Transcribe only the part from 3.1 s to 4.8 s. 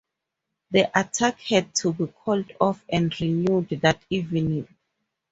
renewed that evening.